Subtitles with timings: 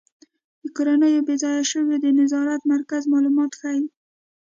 [0.61, 3.81] د کورنیو بې ځایه شویو د نظارت مرکز معلومات ښيي.